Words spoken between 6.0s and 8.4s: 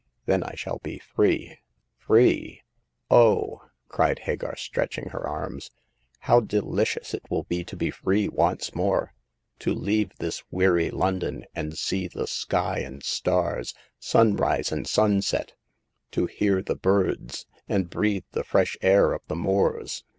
how delicious it will be to be free